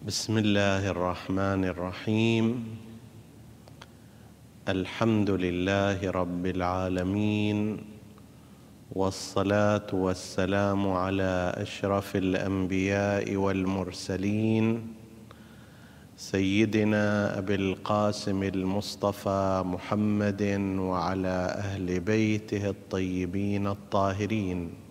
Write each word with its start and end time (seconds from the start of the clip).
بسم 0.00 0.38
الله 0.38 0.96
الرحمن 0.96 1.64
الرحيم. 1.64 2.46
الحمد 4.68 5.30
لله 5.30 6.10
رب 6.10 6.46
العالمين 6.46 7.58
والصلاة 8.96 9.92
والسلام 9.92 10.88
على 10.88 11.52
أشرف 11.56 12.16
الأنبياء 12.16 13.36
والمرسلين 13.36 14.94
سيدنا 16.16 17.38
أبي 17.38 17.54
القاسم 17.54 18.42
المصطفى 18.42 19.62
محمد 19.66 20.42
وعلى 20.80 21.38
أهل 21.60 22.00
بيته 22.00 22.68
الطيبين 22.68 23.66
الطاهرين. 23.66 24.89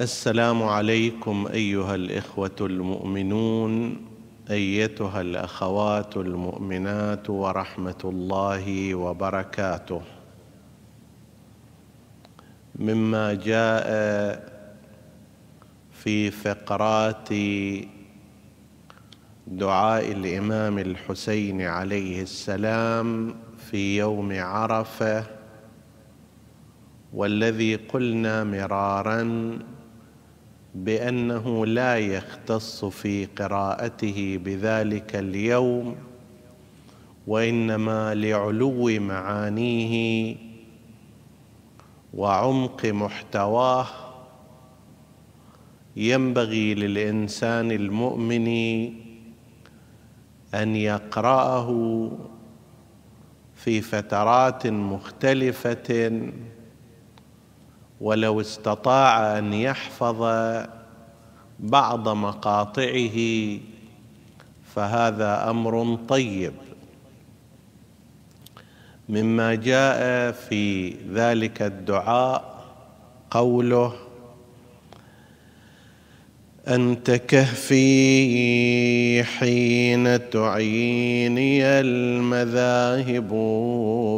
السلام 0.00 0.62
عليكم 0.62 1.46
أيها 1.52 1.94
الإخوة 1.94 2.56
المؤمنون 2.60 3.96
أيتها 4.50 5.20
الأخوات 5.20 6.16
المؤمنات 6.16 7.30
ورحمة 7.30 8.02
الله 8.04 8.94
وبركاته. 8.94 10.02
مما 12.76 13.34
جاء 13.34 13.88
في 15.92 16.30
فقرات 16.30 17.28
دعاء 19.46 20.12
الإمام 20.12 20.78
الحسين 20.78 21.62
عليه 21.62 22.22
السلام 22.22 23.34
في 23.70 23.98
يوم 23.98 24.28
عرفة 24.32 25.24
والذي 27.12 27.74
قلنا 27.76 28.44
مرارا 28.44 29.58
بأنه 30.74 31.66
لا 31.66 31.98
يختص 31.98 32.84
في 32.84 33.24
قراءته 33.24 34.40
بذلك 34.44 35.16
اليوم 35.16 35.96
وإنما 37.26 38.14
لعلو 38.14 39.00
معانيه 39.00 40.36
وعمق 42.14 42.86
محتواه 42.86 43.86
ينبغي 45.96 46.74
للإنسان 46.74 47.70
المؤمن 47.70 48.48
أن 50.54 50.76
يقرأه 50.76 52.10
في 53.54 53.80
فترات 53.80 54.66
مختلفة. 54.66 56.10
ولو 58.00 58.40
استطاع 58.40 59.38
أن 59.38 59.52
يحفظ 59.52 60.22
بعض 61.58 62.08
مقاطعه 62.08 63.18
فهذا 64.74 65.50
أمر 65.50 65.98
طيب. 66.08 66.52
مما 69.08 69.54
جاء 69.54 70.32
في 70.32 70.94
ذلك 71.12 71.62
الدعاء 71.62 72.64
قوله 73.30 73.92
أنت 76.68 77.10
كهفي 77.10 79.24
حين 79.24 80.30
تعيني 80.30 81.64
المذاهب 81.64 83.30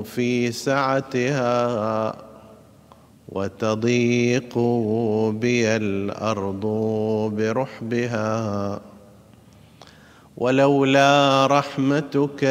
في 0.06 0.52
سعتها. 0.52 2.29
وتضيق 3.30 4.58
بي 5.30 5.76
الأرض 5.76 6.66
برحبها. 7.36 8.80
ولولا 10.36 11.46
رحمتك 11.46 12.44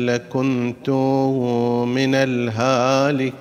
لكنت 0.00 0.90
من 1.86 2.14
الهالكين. 2.14 3.40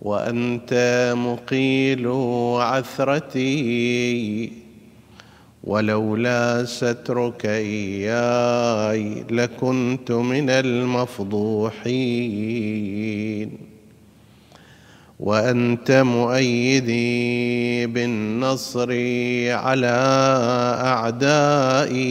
وأنت 0.00 0.74
مقيل 1.16 2.06
عثرتي. 2.60 4.52
ولولا 5.68 6.64
سترك 6.64 7.46
إياي 7.46 9.24
لكنت 9.30 10.12
من 10.12 10.50
المفضوحين. 10.50 12.08
وأنت 15.20 15.90
مؤيدي 15.90 17.86
بالنصر 17.86 18.88
على 19.52 19.96
أعدائي. 20.80 22.08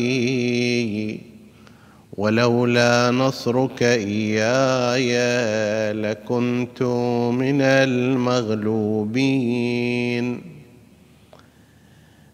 ولولا 2.17 3.12
نصرك 3.12 3.84
إياي 3.84 5.13
لكنت 5.94 6.84
من 7.34 7.62
المغلوبين. 7.62 9.28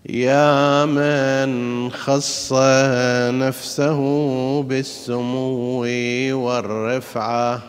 يا 0.09 0.85
من 0.85 1.91
خص 1.91 2.53
نفسه 3.31 3.99
بالسمو 4.63 5.85
والرفعة 6.31 7.61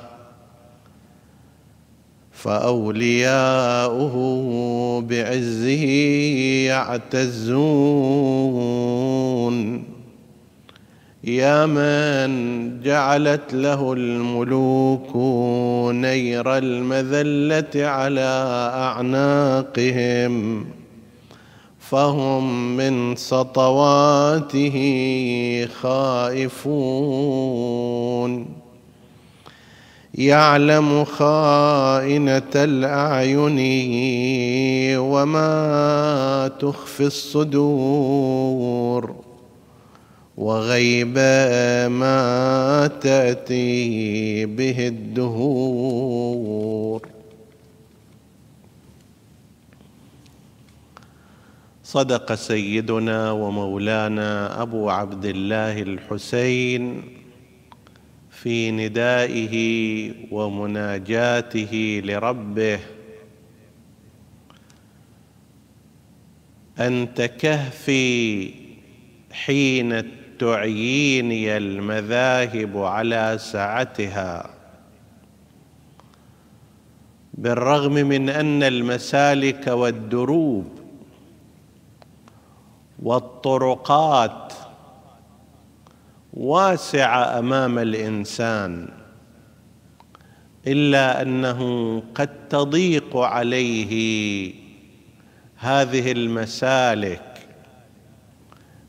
فأولياؤه 2.33 4.15
بعزه 5.01 5.85
يعتزون. 6.67 7.95
يا 11.25 11.67
من 11.67 12.81
جعلت 12.83 13.55
له 13.55 13.93
الملوك 13.93 15.17
نير 15.95 16.57
المذلة 16.57 17.87
على 17.87 18.47
أعناقهم 18.75 20.67
فهم 21.95 22.77
من 22.77 23.17
سطواته 23.17 24.77
خائفون. 25.83 27.45
يعلم 30.15 31.05
خائنة 31.05 32.55
الأعين 32.55 33.59
وما 34.99 36.51
تخفي 36.61 37.07
الصدور 37.07 39.15
وغيب 40.37 41.19
ما 41.91 42.91
تأتي 43.01 44.47
به 44.47 44.87
الدهور. 44.87 45.55
صدق 51.95 52.35
سيدنا 52.35 53.31
ومولانا 53.31 54.63
أبو 54.63 54.91
عبد 54.91 55.25
الله 55.25 55.83
الحسين 55.83 57.03
في 58.31 58.71
ندائه 58.71 59.55
ومناجاته 60.31 62.03
لربه 62.05 62.79
أنت 66.81 67.23
كهفي 67.23 68.51
حين 69.33 70.03
تعييني 70.39 71.57
المذاهب 71.57 72.79
على 72.79 73.37
سعتها 73.39 74.51
بالرغم 77.35 77.93
من 77.93 78.29
أن 78.29 78.63
المسالك 78.63 79.67
والدروب 79.67 80.84
والطرقات 83.03 84.53
واسعه 86.33 87.39
أمام 87.39 87.79
الإنسان 87.79 88.89
إلا 90.67 91.23
أنه 91.23 92.03
قد 92.15 92.49
تضيق 92.49 93.17
عليه 93.17 94.55
هذه 95.57 96.13
المسالك 96.13 97.49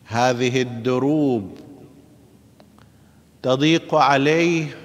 هذه 0.05 0.61
الدروب 0.61 1.57
تضيق 3.43 3.95
عليه 3.95 4.77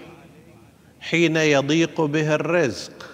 حين 1.00 1.36
يضيق 1.36 2.00
به 2.00 2.34
الرزق. 2.34 3.10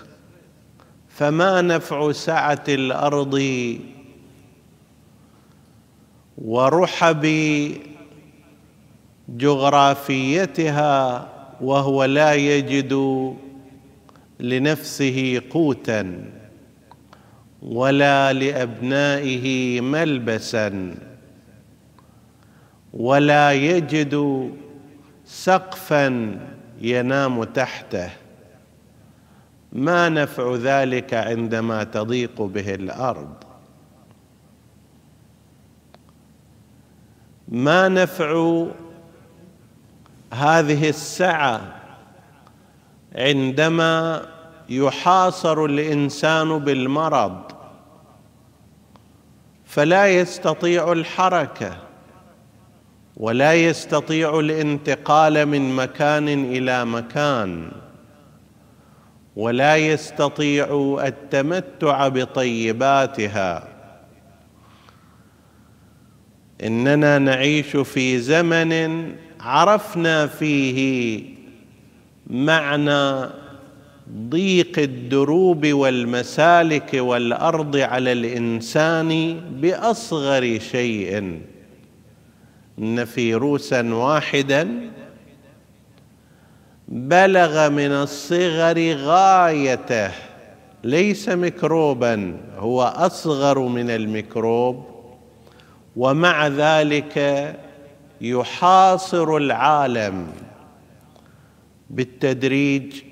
فما 1.09 1.63
نفع 1.63 2.13
سعة 2.13 2.65
الأرض 2.69 3.35
ورحب 6.39 7.25
جغرافيتها 9.29 11.29
وهو 11.61 12.05
لا 12.05 12.35
يجد 12.35 12.93
لنفسه 14.41 15.43
قوتا 15.51 16.25
ولا 17.63 18.33
لابنائه 18.33 19.81
ملبسا 19.81 20.95
ولا 22.93 23.53
يجد 23.53 24.51
سقفا 25.25 26.39
ينام 26.81 27.45
تحته 27.45 28.11
ما 29.73 30.09
نفع 30.09 30.55
ذلك 30.55 31.15
عندما 31.15 31.85
تضيق 31.85 32.43
به 32.43 32.75
الأرض 32.75 33.46
ما 37.49 37.89
نفع 37.89 38.65
هذه 40.33 40.89
السعة 40.89 41.61
عندما 43.15 44.27
يحاصر 44.69 45.65
الإنسان 45.65 46.59
بالمرض 46.59 47.43
فلا 49.65 50.07
يستطيع 50.07 50.93
الحركة 50.93 51.77
ولا 53.17 53.55
يستطيع 53.55 54.41
الانتقال 54.41 55.47
من 55.47 55.77
مكان 55.77 56.29
إلى 56.29 56.85
مكان 56.85 57.71
ولا 59.37 59.77
يستطيع 59.77 60.99
التمتع 61.07 62.09
بطيباتها. 62.09 63.76
إننا 66.65 67.19
نعيش 67.19 67.77
في 67.77 68.19
زمن 68.19 69.13
عرفنا 69.41 70.27
فيه 70.27 71.23
معنى 72.27 73.31
ضيق 74.29 74.79
الدروب 74.79 75.67
والمسالك 75.67 76.95
والأرض 76.95 77.77
على 77.77 78.13
الإنسان 78.13 79.41
بأصغر 79.51 80.59
شيء. 80.59 81.41
إن 82.79 83.05
فيروسا 83.05 83.83
واحدا 83.83 84.91
بلغ 86.89 87.69
من 87.71 87.93
الصغر 87.93 88.93
غايته 88.93 90.11
ليس 90.85 91.29
ميكروبا 91.29 92.37
هو 92.57 92.83
أصغر 92.83 93.59
من 93.59 93.91
الميكروب. 93.91 94.96
ومع 95.97 96.47
ذلك 96.47 97.55
يحاصر 98.21 99.37
العالم 99.37 100.27
بالتدريج 101.91 103.03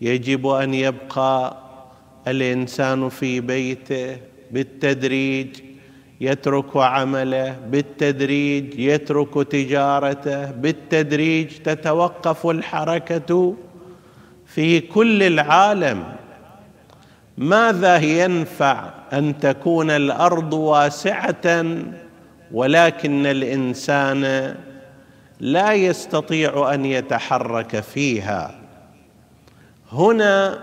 يجب 0.00 0.46
أن 0.46 0.74
يبقى 0.74 1.56
الإنسان 2.28 3.08
في 3.08 3.40
بيته 3.40 4.16
بالتدريج 4.50 5.48
يترك 6.20 6.76
عمله 6.76 7.58
بالتدريج 7.70 8.78
يترك 8.78 9.48
تجارته 9.50 10.50
بالتدريج. 10.50 11.48
تتوقف 11.64 12.46
الحركة 12.46 13.54
في 14.46 14.80
كل 14.80 15.22
العالم. 15.22 16.04
ماذا 17.38 17.96
ينفع 17.96 18.90
أن 19.12 19.38
تكون 19.38 19.90
الأرض 19.90 20.52
واسعة 20.52 21.64
ولكن 22.52 23.26
الإنسان 23.26 24.54
لا 25.40 25.72
يستطيع 25.72 26.74
أن 26.74 26.84
يتحرك 26.84 27.80
فيها. 27.80 28.60
هنا 29.92 30.58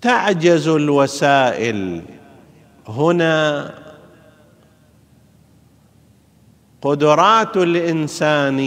تعجز 0.00 0.68
الوسائل. 0.68 2.02
هنا 2.88 3.70
قدرات 6.82 7.56
الإنسان 7.56 8.60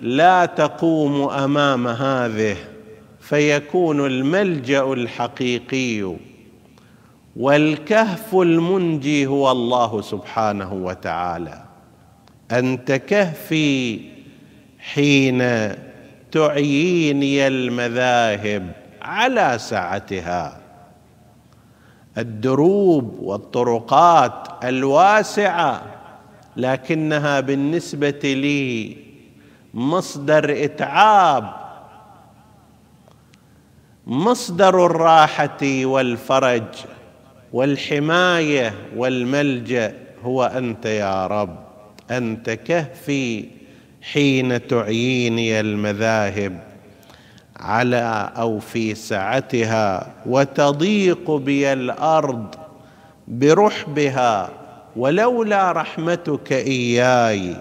لا 0.00 0.46
تقوم 0.46 1.28
أمام 1.30 1.86
هذه 1.86 2.56
فيكون 3.20 4.06
الملجأ 4.06 4.92
الحقيقي. 4.92 6.29
والكهف 7.36 8.34
المنجي 8.34 9.26
هو 9.26 9.50
الله 9.50 10.00
سبحانه 10.00 10.72
وتعالى. 10.72 11.62
أنت 12.50 12.92
كهفي 12.92 14.00
حين 14.78 15.42
تعييني 16.32 17.46
المذاهب 17.46 18.72
على 19.02 19.58
سعتها 19.58 20.60
الدروب 22.18 23.18
والطرقات 23.20 24.64
الواسعة 24.64 25.82
لكنها 26.56 27.40
بالنسبة 27.40 28.20
لي 28.24 28.96
مصدر 29.74 30.64
إتعاب. 30.64 31.52
مصدر 34.06 34.86
الراحة 34.86 35.58
والفرج. 35.62 36.64
والحماية 37.52 38.74
والملجأ 38.96 39.94
هو 40.22 40.44
أنت 40.44 40.86
يا 40.86 41.26
رب. 41.26 41.58
أنت 42.10 42.50
كهفي 42.50 43.44
حين 44.12 44.66
تعييني 44.66 45.60
المذاهب. 45.60 46.60
على 47.56 48.32
أو 48.36 48.58
في 48.58 48.94
سعتها 48.94 50.12
وتضيق 50.26 51.30
بي 51.30 51.72
الأرض 51.72 52.54
برحبها. 53.28 54.50
ولولا 54.96 55.72
رحمتك 55.72 56.52
إياي 56.52 57.56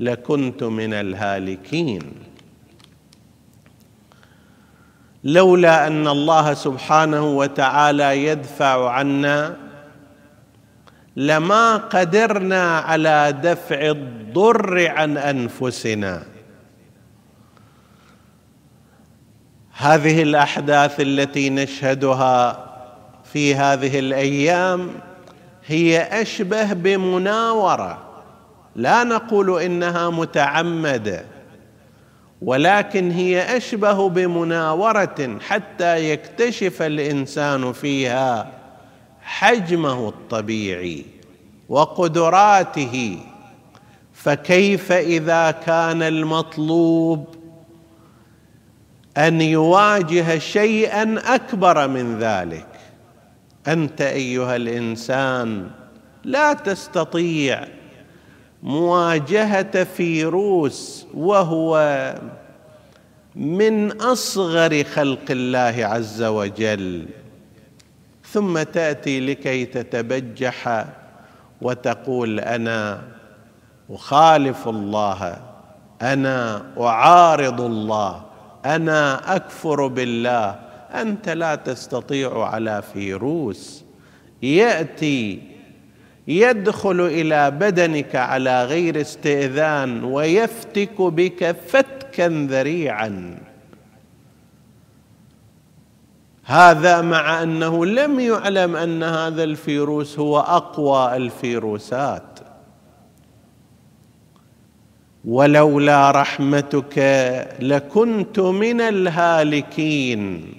لكنت 0.00 0.64
من 0.64 0.92
الهالكين. 0.92 2.02
لولا 5.24 5.86
أن 5.86 6.08
الله 6.08 6.54
سبحانه 6.54 7.24
وتعالى 7.24 8.24
يدفع 8.24 8.90
عنا 8.90 9.56
لما 11.16 11.76
قدرنا 11.76 12.78
على 12.78 13.38
دفع 13.42 13.90
الضر 13.90 14.88
عن 14.88 15.16
أنفسنا. 15.16 16.22
هذه 19.72 20.22
الأحداث 20.22 21.00
التي 21.00 21.50
نشهدها 21.50 22.66
في 23.24 23.54
هذه 23.54 23.98
الأيام 23.98 24.90
هي 25.66 26.22
أشبه 26.22 26.72
بمناورة. 26.72 27.98
لا 28.76 29.04
نقول 29.04 29.62
إنها 29.62 30.10
متعمدة. 30.10 31.24
ولكن 32.42 33.10
هي 33.10 33.56
أشبه 33.56 34.08
بمناورة 34.08 35.38
حتى 35.40 36.10
يكتشف 36.10 36.82
الإنسان 36.82 37.72
فيها 37.72 38.52
حجمه 39.22 40.08
الطبيعي 40.08 41.04
وقدراته. 41.68 43.18
فكيف 44.12 44.92
إذا 44.92 45.50
كان 45.50 46.02
المطلوب 46.02 47.26
أن 49.16 49.40
يواجه 49.40 50.38
شيئا 50.38 51.34
أكبر 51.34 51.88
من 51.88 52.18
ذلك؟ 52.18 52.66
أنت 53.68 54.00
أيها 54.00 54.56
الإنسان 54.56 55.70
لا 56.24 56.52
تستطيع 56.52 57.64
مواجهة 58.62 59.84
فيروس 59.84 61.06
وهو 61.14 62.14
من 63.36 64.00
أصغر 64.00 64.84
خلق 64.84 65.30
الله 65.30 65.74
عز 65.86 66.22
وجل. 66.22 67.06
ثم 68.24 68.62
تأتي 68.62 69.20
لكي 69.20 69.64
تتبجح 69.64 70.86
وتقول 71.62 72.40
أنا 72.40 73.02
أخالف 73.90 74.68
الله 74.68 75.36
أنا 76.02 76.66
أعارض 76.80 77.60
الله 77.60 78.22
أنا 78.64 79.36
أكفر 79.36 79.86
بالله. 79.86 80.60
أنت 80.94 81.28
لا 81.28 81.54
تستطيع 81.54 82.44
على 82.44 82.82
فيروس. 82.92 83.84
يأتي 84.42 85.47
يدخل 86.28 87.00
إلى 87.00 87.50
بدنك 87.50 88.16
على 88.16 88.64
غير 88.64 89.00
استئذان 89.00 90.04
ويفتك 90.04 91.02
بك 91.02 91.56
فتكا 91.68 92.28
ذريعا. 92.28 93.38
هذا 96.44 97.00
مع 97.00 97.42
أنه 97.42 97.86
لم 97.86 98.20
يعلم 98.20 98.76
أن 98.76 99.02
هذا 99.02 99.44
الفيروس 99.44 100.18
هو 100.18 100.38
أقوى 100.40 101.16
الفيروسات. 101.16 102.38
ولولا 105.24 106.10
رحمتك 106.10 106.98
لكنت 107.60 108.40
من 108.40 108.80
الهالكين. 108.80 110.52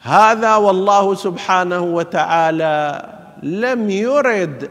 هذا 0.00 0.56
والله 0.56 1.14
سبحانه 1.14 1.80
وتعالى 1.80 3.17
لم 3.42 3.90
يرد 3.90 4.70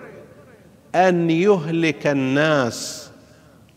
أن 0.95 1.29
يهلك 1.29 2.07
الناس 2.07 3.09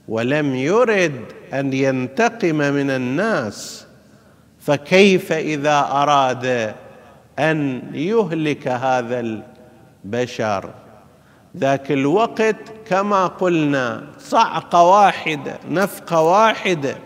ولم 0.09 0.55
يرد 0.55 1.25
أن 1.53 1.73
ينتقم 1.73 2.57
من 2.57 2.91
الناس 2.91 3.87
فكيف 4.61 5.33
إذا 5.33 5.79
أراد 5.79 6.75
أن 7.39 7.83
يهلك 7.95 8.69
هذا 8.69 9.43
البشر؟ 10.05 10.71
ذاك 11.57 11.93
الوقت 11.93 12.57
كما 12.87 13.27
قلنا 13.27 14.05
صعقة 14.19 14.83
واحدة 14.83 15.59
نفقة 15.71 16.21
واحدة 16.21 16.97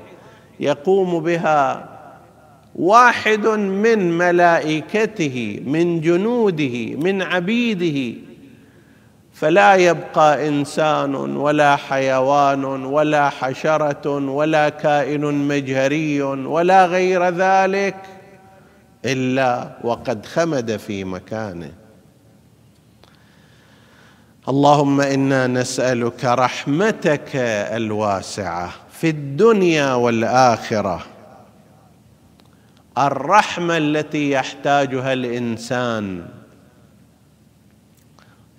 يقوم 0.61 1.21
بها 1.21 1.94
واحد 2.75 3.47
من 3.47 4.19
ملائكته 4.19 5.61
من 5.66 6.00
جنوده 6.00 6.97
من 6.97 7.23
عبيده. 7.23 8.21
فلا 9.33 9.75
يبقى 9.75 10.49
إنسان 10.49 11.14
ولا 11.14 11.76
حيوان 11.76 12.64
ولا 12.64 13.28
حشرة 13.31 14.31
ولا 14.31 14.69
كائن 14.69 15.21
مجهري 15.21 16.23
ولا 16.23 16.87
غير 16.87 17.28
ذلك 17.28 17.97
إلا 19.04 19.71
وقد 19.85 20.26
خمد 20.26 20.76
في 20.76 21.04
مكانه. 21.04 21.73
اللهم 24.49 25.00
إنا 25.00 25.47
نسألك 25.47 26.25
رحمتك 26.25 27.31
الواسعة 27.76 28.71
في 28.93 29.09
الدنيا 29.09 29.95
والآخرة. 29.95 31.13
الرحمة 32.99 33.77
التي 33.77 34.31
يحتاجها 34.31 35.13
الإنسان 35.13 36.27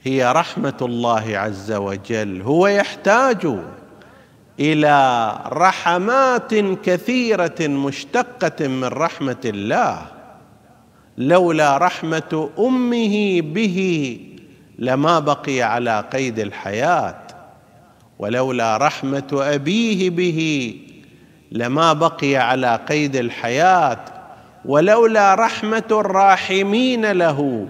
هي 0.04 0.32
رحمة 0.32 0.78
الله 0.82 1.38
عز 1.38 1.72
وجل. 1.72 2.42
هو 2.42 2.68
يحتاج 2.68 3.48
إلى 4.60 5.30
رحمات 5.48 6.56
كثيرة 6.84 7.56
مشتقة 7.62 8.68
من 8.68 8.84
رحمة 8.84 9.42
الله. 9.46 10.02
لولا 11.18 11.78
رحمة 11.78 12.50
أمه 12.60 13.42
به 13.42 14.20
لما 14.80 15.20
بقي 15.20 15.62
على 15.62 16.04
قيد 16.14 16.40
الحياة. 16.40 17.22
ولولا 18.20 18.78
رحمة 18.78 19.28
أبيه 19.34 20.10
به 20.10 20.76
لما 21.52 21.94
بقي 21.94 22.36
على 22.36 22.80
قيد 22.90 23.16
الحياة. 23.16 24.15
ولولا 24.68 25.36
رحمة 25.36 25.84
الراحمين 25.92 27.12
له. 27.12 27.68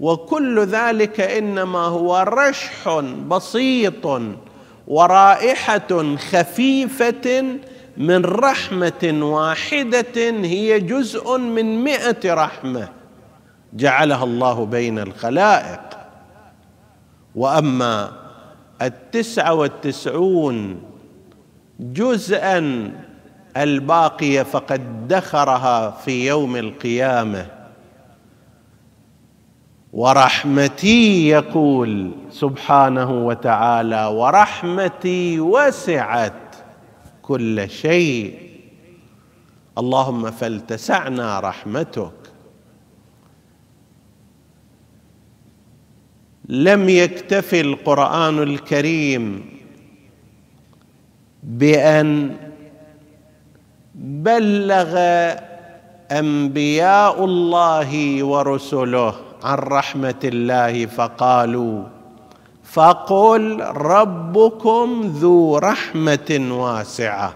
وكل 0.00 0.60
ذلك 0.60 1.20
إنما 1.20 1.78
هو 1.78 2.24
رشح 2.28 3.00
بسيط 3.28 4.20
ورائحة 4.86 6.16
خفيفة 6.16 7.44
من 7.96 8.24
رحمة 8.24 9.18
واحدة 9.22 10.16
هي 10.42 10.80
جزء 10.80 11.38
من 11.38 11.84
مائه 11.84 12.34
رحمة 12.34 12.88
جعلها 13.74 14.24
الله 14.24 14.66
بين 14.66 14.98
الخلائق. 14.98 15.80
وأما 17.34 18.12
التسعة 18.82 19.54
والتسعون 19.54 20.82
جزءا 21.80 22.90
الباقيه 23.56 24.42
فقد 24.42 25.08
دخرها 25.08 25.90
في 25.90 26.26
يوم 26.26 26.56
القيامة. 26.56 27.46
ورحمتي 29.92 31.28
يقول 31.28 32.10
سبحانه 32.30 33.26
وتعالى 33.26 34.06
ورحمتي 34.06 35.40
وسعت 35.40 36.56
كل 37.22 37.70
شيء. 37.70 38.50
اللهم 39.78 40.30
فلتسعنا 40.30 41.40
رحمتك. 41.40 42.12
لم 46.48 46.88
يكتفي 46.88 47.60
القرآن 47.60 48.38
الكريم 48.38 49.44
بأن 51.42 52.36
بلغ 54.00 54.98
أنبياء 56.10 57.24
الله 57.24 58.22
ورسله 58.24 59.14
عن 59.44 59.58
رحمة 59.58 60.20
الله 60.24 60.86
فقالوا 60.86 61.84
فقل 62.64 63.60
ربكم 63.60 65.12
ذو 65.16 65.58
رحمة 65.58 66.48
واسعة. 66.50 67.34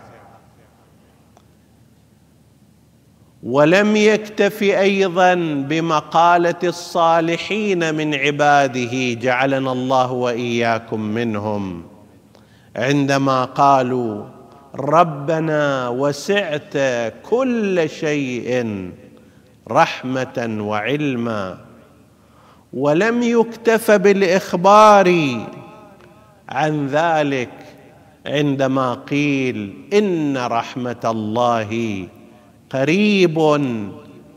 ولم 3.43 3.97
يكتف 3.97 4.63
أيضا 4.63 5.35
بمقالة 5.69 6.55
الصالحين 6.65 7.95
من 7.95 8.15
عباده 8.15 9.13
جعلنا 9.13 9.73
الله 9.73 10.13
وإياكم 10.13 11.01
منهم. 11.01 11.83
عندما 12.77 13.45
قالوا 13.45 14.25
ربنا 14.75 15.89
وسعت 15.89 16.77
كل 17.31 17.89
شيء 17.89 18.67
رحمة 19.71 20.57
وعلما 20.61 21.59
ولم 22.73 23.23
يكتف 23.23 23.91
بالإخبار 23.91 25.39
عن 26.49 26.87
ذلك 26.87 27.51
عندما 28.27 28.95
قيل 28.95 29.75
إن 29.93 30.37
رحمة 30.37 31.01
الله 31.05 32.07
قريب 32.71 33.39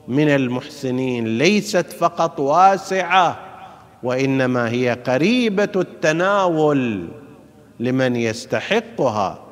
من 0.07 0.29
المحسنين 0.29 1.37
ليست 1.37 1.91
فقط 1.91 2.39
واسعة 2.39 3.39
وإنما 4.03 4.69
هي 4.69 4.97
قريبة 5.07 5.71
التناول 5.75 7.07
لمن 7.79 8.15
يستحقها. 8.15 9.46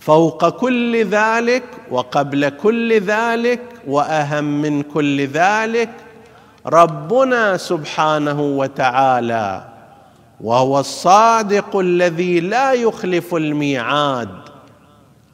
فوق 0.00 0.48
كل 0.48 1.04
ذلك 1.04 1.64
وقبل 1.90 2.48
كل 2.48 3.00
ذلك 3.00 3.60
وأهم 3.86 4.62
من 4.62 4.82
كل 4.82 5.26
ذلك 5.26 5.90
ربنا 6.66 7.56
سبحانه 7.56 8.40
وتعالى 8.40 9.64
وهو 10.40 10.80
الصادق 10.80 11.76
الذي 11.76 12.40
لا 12.40 12.72
يخلف 12.72 13.34
الميعاد. 13.34 14.28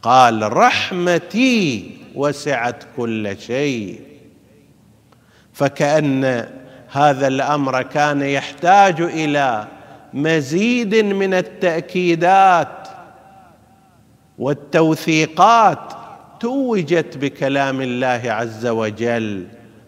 قال 0.03 0.57
رحمتي 0.57 1.91
وسعت 2.15 2.85
كل 2.97 3.37
شيء. 3.39 4.01
فكأن 5.53 6.49
هذا 6.89 7.27
الأمر 7.27 7.83
كان 7.83 8.23
يحتاج 8.23 9.01
إلى 9.01 9.67
مزيد 10.15 10.95
من 10.95 11.35
التأكيدات 11.35 12.86
والتوثيقات 14.39 15.93
توجت 16.41 17.17
بكلام 17.17 17.81
الله 17.81 18.23
عز 18.25 18.67
وجل 18.67 19.47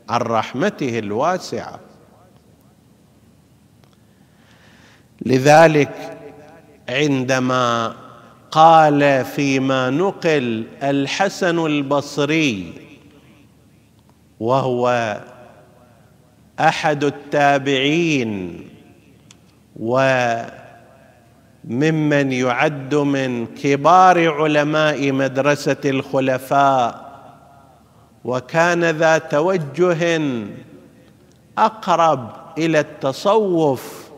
عن 0.08 0.20
رحمته 0.20 0.98
الواسعة. 0.98 1.80
لذلك 5.26 6.18
عندما 6.88 7.94
قال 8.50 9.24
فيما 9.24 9.90
نقل 9.90 10.66
الحسن 10.82 11.66
البصري 11.66 12.72
وهو 14.40 15.16
أحد 16.60 17.04
التابعين 17.04 18.64
وممن 21.70 22.32
يعد 22.32 22.94
من 22.94 23.46
كبار 23.46 24.32
علماء 24.32 25.12
مدرسة 25.12 25.76
الخلفاء 25.84 27.08
وكان 28.24 28.84
ذا 28.84 29.18
توجه 29.18 30.20
أقرب 31.58 32.30
إلى 32.58 32.80
التصوف 32.80 34.08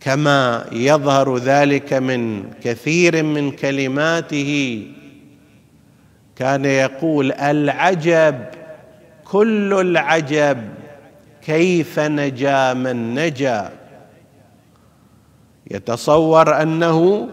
كما 0.00 0.66
يظهر 0.72 1.36
ذلك 1.36 1.92
من 1.92 2.50
كثير 2.64 3.22
من 3.22 3.50
كلماته. 3.50 4.86
كان 6.36 6.64
يقول 6.64 7.32
العجب 7.32 8.44
كل 9.24 9.80
العجب 9.80 10.68
كيف 11.42 11.98
نجا 11.98 12.74
من 12.74 13.14
نجا؟ 13.14 13.81
يتصور 15.70 16.62
أنه 16.62 17.28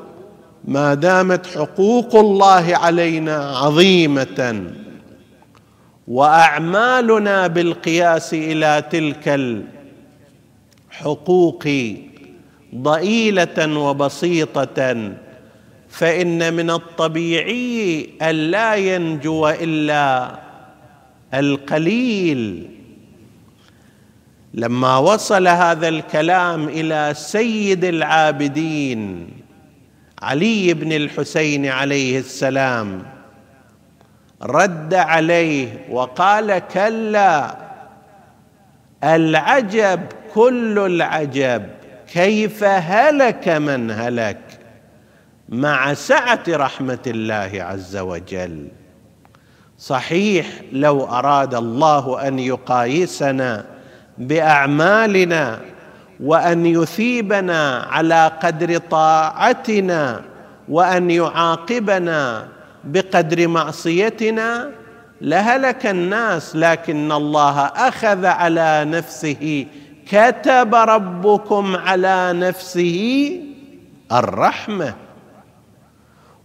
ما 0.65 0.93
دامت 0.93 1.45
حقوق 1.47 2.15
الله 2.15 2.77
علينا 2.77 3.57
عظيمة 3.57 4.63
وأعمالنا 6.07 7.47
بالقياس 7.47 8.33
إلى 8.33 8.83
تلك 8.91 9.39
الحقوق 10.91 11.67
ضئيلة 12.75 13.79
وبسيطة 13.79 15.11
فإن 15.89 16.53
من 16.53 16.69
الطبيعي 16.69 18.09
أن 18.21 18.35
لا 18.35 18.75
ينجو 18.75 19.49
إلا 19.49 20.39
القليل. 21.33 22.69
لما 24.53 24.97
وصل 24.97 25.47
هذا 25.47 25.87
الكلام 25.87 26.67
إلى 26.67 27.13
سيد 27.15 27.83
العابدين 27.85 29.29
علي 30.21 30.73
بن 30.73 30.91
الحسين 30.91 31.65
عليه 31.65 32.19
السلام 32.19 33.03
رد 34.41 34.93
عليه 34.93 35.85
وقال 35.89 36.59
كلا 36.59 37.57
العجب 39.03 40.01
كل 40.33 40.79
العجب 40.79 41.69
كيف 42.13 42.63
هلك 42.63 43.47
من 43.47 43.91
هلك؟ 43.91 44.39
مع 45.49 45.93
سعة 45.93 46.43
رحمة 46.49 46.99
الله 47.07 47.51
عز 47.53 47.97
وجل. 47.97 48.67
صحيح 49.77 50.47
لو 50.71 51.05
أراد 51.05 51.55
الله 51.55 52.27
أن 52.27 52.39
يقايسنا 52.39 53.65
بأعمالنا 54.19 55.59
وأن 56.19 56.65
يثيبنا 56.65 57.87
على 57.89 58.31
قدر 58.43 58.77
طاعتنا 58.77 60.21
وأن 60.69 61.11
يعاقبنا 61.11 62.47
بقدر 62.83 63.47
معصيتنا 63.47 64.71
لهلك 65.21 65.85
الناس 65.85 66.55
لكن 66.55 67.11
الله 67.11 67.59
أخذ 67.65 68.25
على 68.25 68.85
نفسه 68.87 69.65
كتب 70.11 70.75
ربكم 70.75 71.75
على 71.75 72.33
نفسه 72.33 73.31
الرحمة. 74.11 74.93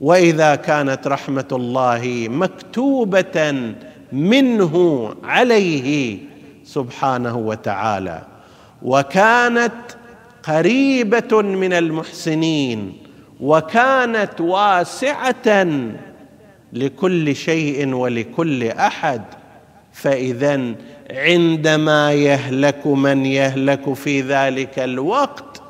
وإذا 0.01 0.55
كانت 0.55 1.07
رحمة 1.07 1.49
الله 1.53 2.27
مكتوبة 2.31 3.73
منه 4.13 5.15
عليه 5.25 6.19
سبحانه 6.65 7.37
وتعالى. 7.37 8.23
وكانت 8.83 9.73
قريبة 10.43 11.43
من 11.43 11.73
المحسنين 11.73 12.93
وكانت 13.41 14.41
واسعة 14.41 15.67
لكل 16.73 17.37
شيء 17.37 17.95
ولكل 17.95 18.69
أحد. 18.69 19.23
فاذا 19.93 20.75
عندما 21.11 22.13
يهلك 22.13 22.87
من 22.87 23.27
يهلك 23.27 23.93
في 23.93 24.21
ذلك 24.21 24.79
الوقت 24.79 25.63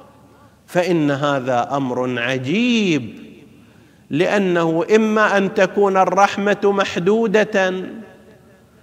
فإن 0.67 1.11
هذا 1.11 1.69
أمر 1.77 2.21
عجيب. 2.21 3.25
لأنه 4.11 4.85
إما 4.95 5.37
أن 5.37 5.55
تكون 5.55 5.97
الرحمة 5.97 6.61
محدودة 6.65 7.73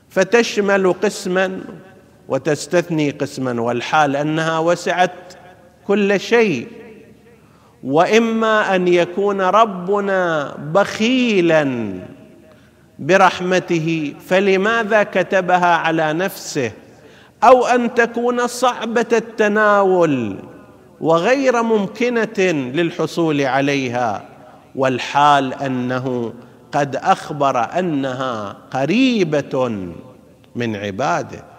فتشمل 0.10 0.94
قسما. 0.94 1.62
وتستثني 2.32 3.10
قسما 3.10 3.62
والحال 3.62 4.16
أنها 4.16 4.60
وسعت 4.60 5.12
كل 5.88 6.20
شيء. 6.20 6.68
وإما 7.84 8.76
أن 8.76 8.88
يكون 8.88 9.42
ربنا 9.42 10.54
بخيلا 10.74 11.94
برحمته 13.00 14.14
فلماذا 14.28 15.04
كتبها 15.04 15.76
على 15.76 16.14
نفسه؟ 16.14 16.72
أو 17.44 17.66
أن 17.66 17.94
تكون 17.94 18.48
صعبة 18.48 19.06
التناول 19.14 20.38
وغير 21.02 21.64
ممكنة 21.64 22.40
للحصول 22.74 23.42
عليها. 23.42 24.24
والحال 24.76 25.54
أنه 25.54 26.34
قد 26.72 26.96
أخبر 26.96 27.80
أنها 27.80 28.58
قريبة 28.74 29.70
من 30.56 30.76
عباده. 30.76 31.51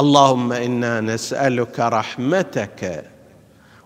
اللهم 0.00 0.52
إنا 0.52 1.00
نسألك 1.00 1.80
رحمتك 1.80 3.04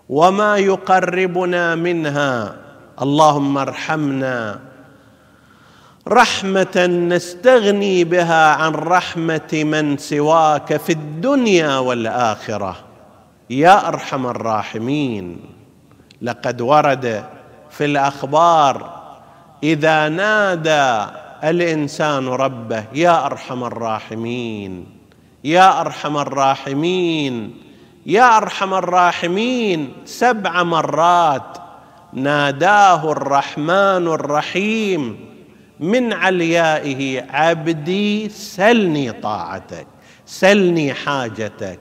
وما 0.09 0.57
يقربنا 0.57 1.75
منها. 1.75 2.55
اللهم 3.01 3.57
ارحمنا. 3.57 4.59
رحمة 6.07 6.85
نستغني 6.85 8.03
بها 8.03 8.55
عن 8.55 8.71
رحمة 8.71 9.51
من 9.53 9.97
سواك 9.97 10.77
في 10.77 10.91
الدنيا 10.91 11.77
والآخرة. 11.77 12.75
يا 13.49 13.87
أرحم 13.87 14.25
الراحمين. 14.25 15.39
لقد 16.21 16.61
ورد 16.61 17.23
في 17.69 17.85
الأخبار 17.85 19.03
إذا 19.63 20.09
نادى 20.09 21.11
الإنسان 21.43 22.27
ربه 22.27 22.83
يا 22.93 23.25
أرحم 23.25 23.63
الراحمين. 23.63 24.94
يا 25.45 25.81
أرحم 25.81 26.17
الراحمين 26.17 27.53
يا 28.05 28.37
أرحم 28.37 28.73
الراحمين. 28.73 29.93
سبع 30.05 30.63
مرات 30.63 31.57
ناداه 32.13 33.11
الرحمن 33.11 34.07
الرحيم 34.07 35.19
من 35.79 36.13
عليائه 36.13 37.25
عبدي 37.29 38.29
سلني 38.29 39.11
طاعتك 39.11 39.87
سلني 40.25 40.93
حاجتك. 40.93 41.79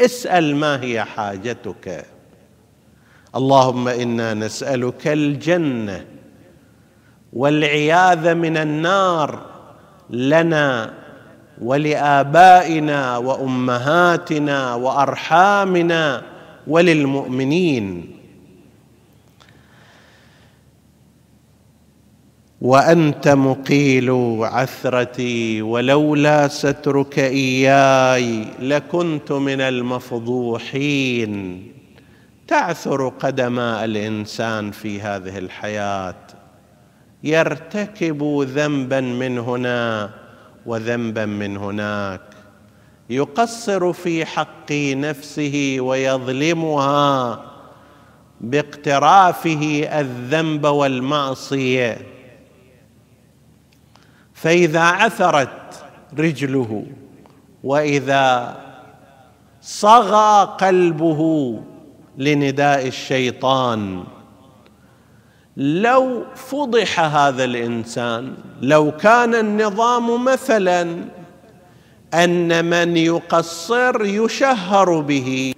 اسأل 0.00 0.56
ما 0.56 0.82
هي 0.82 1.04
حاجتك. 1.04 2.06
اللهم 3.36 3.88
إنا 3.88 4.34
نسألك 4.34 5.08
الجنة 5.08 6.06
والعياذ 7.32 8.34
من 8.34 8.56
النار. 8.56 9.46
لنا 10.10 10.97
ولآبائنا 11.62 13.16
وأمهاتنا 13.16 14.74
وأرحامنا 14.74 16.22
وللمؤمنين. 16.66 18.14
وأنت 22.60 23.28
مقيل 23.28 24.10
عثرتي 24.40 25.62
ولولا 25.62 26.48
سترك 26.48 27.18
إياي 27.18 28.44
لكنت 28.60 29.32
من 29.32 29.60
المفضوحين. 29.60 31.32
تعثر 32.48 33.08
قدما 33.08 33.84
الإنسان 33.84 34.70
في 34.70 35.00
هذه 35.00 35.38
الحياة. 35.38 36.14
يرتكب 37.24 38.46
ذنبا 38.48 39.00
من 39.00 39.38
هنا 39.38 40.10
وذنبا 40.68 41.26
من 41.26 41.56
هناك. 41.56 42.20
يقصر 43.10 43.92
في 43.92 44.24
حق 44.24 44.72
نفسه 44.72 45.76
ويظلمها 45.80 47.44
باقترافه 48.40 49.88
الذنب 50.00 50.64
والمعصية. 50.64 51.98
فإذا 54.34 54.80
عثرت 54.80 55.84
رجله 56.18 56.86
وإذا 57.64 58.56
صغى 59.60 60.56
قلبه 60.60 61.60
لنداء 62.18 62.86
الشيطان 62.86 64.04
لو 65.58 66.24
فضح 66.34 67.00
هذا 67.00 67.44
الإنسان 67.44 68.34
لو 68.62 68.92
كان 68.92 69.34
النظام 69.34 70.24
مثلا 70.24 71.04
أن 72.14 72.64
من 72.64 72.96
يقصر 72.96 74.04
يشهر 74.04 75.00
به 75.00 75.54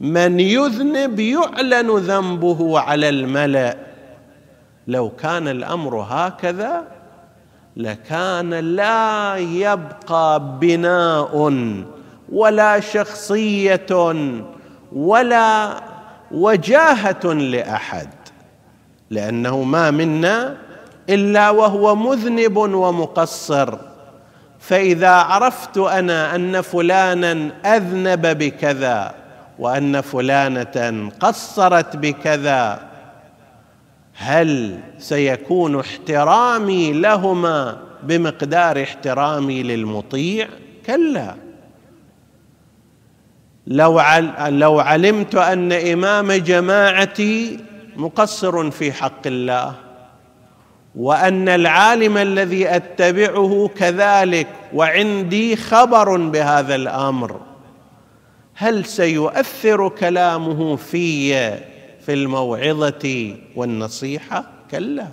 من 0.00 0.40
يذنب 0.40 1.20
يعلن 1.20 1.90
ذنبه 1.90 2.80
على 2.80 3.08
الملأ. 3.08 3.76
لو 4.86 5.10
كان 5.10 5.48
الأمر 5.48 6.06
هكذا 6.10 6.84
لكان 7.76 8.54
لا 8.54 9.36
يبقى 9.36 10.58
بناء 10.60 11.54
ولا 12.32 12.80
شخصية 12.80 13.86
ولا 14.92 15.80
وجاهة 16.30 17.24
لأحد. 17.24 18.19
لأنه 19.10 19.62
ما 19.62 19.90
منا 19.90 20.56
إلا 21.08 21.50
وهو 21.50 21.96
مذنب 21.96 22.56
ومقصر. 22.56 23.78
فإذا 24.60 25.10
عرفت 25.10 25.78
أنا 25.78 26.34
أن 26.34 26.60
فلانا 26.60 27.50
أذنب 27.76 28.38
بكذا 28.38 29.14
وأن 29.58 30.00
فلانة 30.00 31.10
قصرت 31.20 31.96
بكذا 31.96 32.80
هل 34.14 34.78
سيكون 34.98 35.80
احترامي 35.80 36.92
لهما 36.92 37.78
بمقدار 38.02 38.82
احترامي 38.82 39.62
للمطيع؟ 39.62 40.48
كلا. 40.86 41.34
لو 43.66 44.80
علمت 44.80 45.34
أن 45.34 45.72
إمام 45.72 46.32
جماعتي 46.32 47.58
مقصر 48.00 48.70
في 48.70 48.92
حق 48.92 49.26
الله 49.26 49.74
وأن 50.94 51.48
العالم 51.48 52.16
الذي 52.16 52.76
أتبعه 52.76 53.70
كذلك 53.76 54.46
وعندي 54.74 55.56
خبر 55.56 56.16
بهذا 56.16 56.74
الأمر. 56.74 57.40
هل 58.54 58.84
سيؤثر 58.84 59.88
كلامه 59.88 60.76
في 60.76 61.32
في 62.00 62.12
الموعظة 62.12 63.36
والنصيحة؟ 63.56 64.44
كلا. 64.70 65.06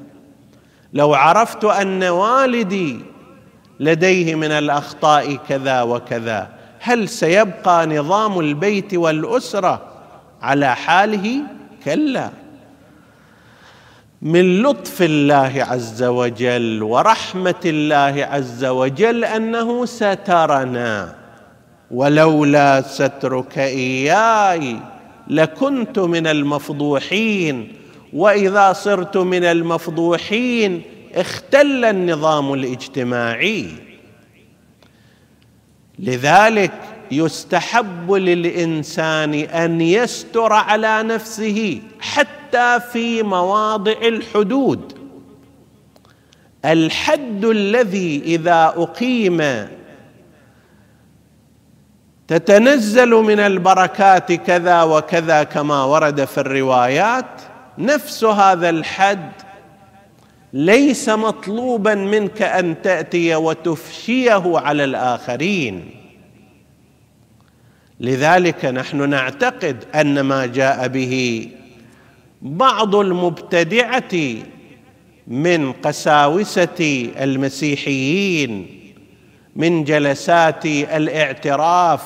لو 0.94 1.14
عرفت 1.14 1.66
أن 1.66 2.04
والدي 2.04 3.00
لديه 3.80 4.36
من 4.36 4.52
الأخطاء 4.52 5.36
كذا 5.36 5.82
وكذا 5.82 6.50
هل 6.80 7.10
سيبقى 7.10 7.88
نظام 7.88 8.40
البيت 8.40 8.94
والأسرة 8.94 9.82
على 10.42 10.76
حاله؟ 10.76 11.42
كلا. 11.86 12.30
من 14.22 14.64
لطف 14.64 15.02
الله 15.02 15.66
عز 15.70 16.04
وجل 16.04 16.84
ورحمة 16.84 17.62
الله 17.66 18.26
عز 18.32 18.66
وجل 18.66 19.26
أنه 19.26 19.86
سترنا. 19.86 21.16
ولولا 21.92 22.82
سترك 22.82 23.58
إياي 23.58 24.80
لكنت 25.28 26.00
من 26.00 26.28
المفضوحين 26.28 27.74
وإذا 28.14 28.74
صرت 28.74 29.18
من 29.18 29.44
المفضوحين 29.44 30.82
اختل 31.16 31.86
النظام 31.86 32.54
الاجتماعي. 32.54 33.68
لذلك 36.00 36.74
يستحب 37.12 38.12
للإنسان 38.12 39.34
أن 39.34 39.82
يستر 39.82 40.54
على 40.54 41.04
نفسه 41.04 41.82
حتى 42.00 42.37
في 42.92 43.24
مواضع 43.24 43.92
الحدود. 43.92 44.98
الحد 46.66 47.46
الذي 47.46 48.22
إذا 48.26 48.74
أقيم 48.78 49.68
تتنزل 52.28 53.10
من 53.10 53.40
البركات 53.40 54.32
كذا 54.32 54.84
وكذا 54.84 55.44
كما 55.44 55.84
ورد 55.84 56.26
في 56.26 56.38
الروايات 56.38 57.42
نفس 57.78 58.24
هذا 58.24 58.70
الحد 58.70 59.32
ليس 60.54 61.10
مطلوبا 61.10 61.96
منك 61.96 62.42
أن 62.42 62.82
تأتي 62.82 63.36
وتفشيه 63.36 64.60
على 64.60 64.84
الآخرين. 64.84 65.90
لذلك 68.00 68.66
نحن 68.66 69.10
نعتقد 69.10 69.84
أن 69.96 70.20
ما 70.22 70.46
جاء 70.46 70.88
به 70.88 71.48
بعض 72.42 72.96
المبتدعة 72.96 74.14
من 75.28 75.72
قساوسة 75.72 77.10
المسيحيين 77.22 78.78
من 79.56 79.84
جلسات 79.84 80.66
الاعتراف 80.66 82.02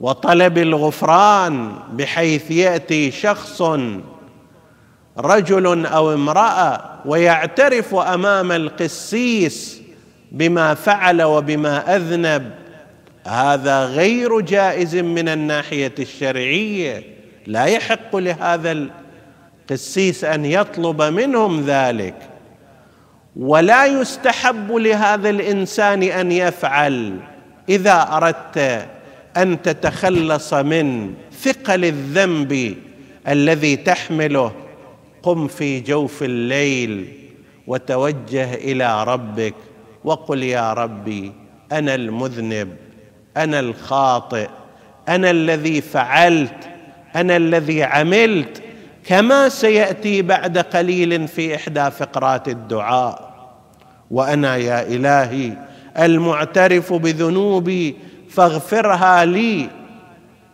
وطلب 0.00 0.58
الغفران 0.58 1.72
بحيث 1.92 2.50
يأتي 2.50 3.10
شخص 3.10 3.62
رجل 5.18 5.86
أو 5.86 6.14
امرأة 6.14 7.00
ويعترف 7.06 7.94
أمام 7.94 8.52
القسيس 8.52 9.82
بما 10.32 10.74
فعل 10.74 11.22
وبما 11.22 11.96
أذنب. 11.96 12.50
هذا 13.26 13.84
غير 13.84 14.40
جائز 14.40 14.96
من 14.96 15.28
الناحية 15.28 15.94
الشرعية. 15.98 17.15
لا 17.46 17.64
يحق 17.64 18.16
لهذا 18.16 18.88
القسيس 19.70 20.24
أن 20.24 20.44
يطلب 20.44 21.02
منهم 21.02 21.66
ذلك. 21.66 22.14
ولا 23.36 23.86
يستحب 23.86 24.72
لهذا 24.72 25.30
الإنسان 25.30 26.02
أن 26.02 26.32
يفعل 26.32 27.20
إذا 27.68 28.08
أردت 28.12 28.88
أن 29.36 29.62
تتخلص 29.62 30.54
من 30.54 31.14
ثقل 31.42 31.84
الذنب 31.84 32.76
الذي 33.28 33.76
تحمله. 33.76 34.52
قم 35.22 35.48
في 35.48 35.80
جوف 35.80 36.22
الليل 36.22 37.12
وتوجه 37.66 38.54
إلى 38.54 39.04
ربك 39.04 39.54
وقل 40.04 40.42
يا 40.42 40.72
ربي 40.72 41.32
أنا 41.72 41.94
المذنب 41.94 42.76
أنا 43.36 43.60
الخاطئ 43.60 44.48
أنا 45.08 45.30
الذي 45.30 45.80
فعلت 45.80 46.68
أنا 47.16 47.36
الذي 47.36 47.82
عملت 47.82 48.62
كما 49.06 49.48
سيأتي 49.48 50.22
بعد 50.22 50.58
قليل 50.58 51.28
في 51.28 51.54
إحدى 51.54 51.90
فقرات 51.90 52.48
الدعاء. 52.48 53.36
وأنا 54.10 54.56
يا 54.56 54.82
إلهي 54.82 55.52
المعترف 55.98 56.92
بذنوبي 56.92 57.96
فاغفرها 58.30 59.24
لي. 59.24 59.68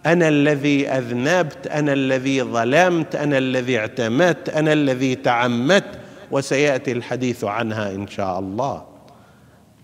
أنا 0.07 0.29
الذي 0.29 0.89
أذنبت 0.89 1.67
أنا 1.67 1.93
الذي 1.93 2.43
ظلمت 2.43 3.17
أنا 3.17 3.39
الذي 3.39 3.79
اعتمدت 3.79 4.49
أنا 4.49 4.73
الذي 4.73 5.15
تعمدت. 5.15 5.99
وسيأتي 6.31 6.93
الحديث 6.93 7.45
عنها 7.45 7.91
إن 7.91 8.09
شاء 8.09 8.39
الله. 8.39 8.83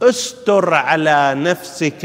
استر 0.02 0.74
على 0.74 1.34
نفسك 1.36 2.04